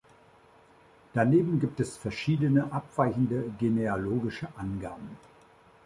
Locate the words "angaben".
4.57-5.15